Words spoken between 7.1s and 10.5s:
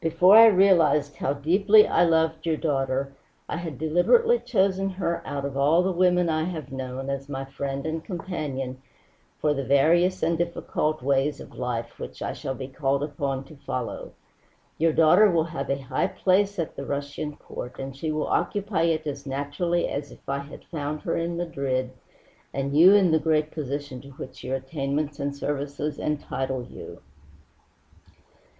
my friend and companion for the various and